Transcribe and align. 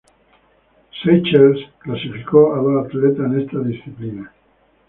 Seychelles 1.03 1.63
clasificó 1.77 2.55
a 2.55 2.57
dos 2.57 2.87
atletas 2.87 3.23
en 3.23 3.39
esta 3.41 3.59
disciplina. 3.59 4.33